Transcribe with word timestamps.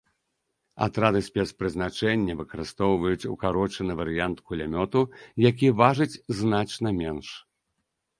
Атрады 0.85 1.19
спецпрызначэння 1.25 2.35
выкарыстоўваюць 2.39 3.27
укарочаны 3.33 3.93
варыянт 3.99 4.37
кулямёту, 4.47 5.01
які 5.49 5.67
важыць 5.83 6.19
значна 6.39 6.89
менш. 7.03 7.29